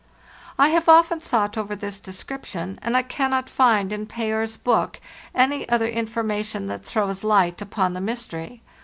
[0.57, 4.99] I have often thought over this description, and I cannot find in Payer's book
[5.35, 8.63] any other information that throws light upon the mystery.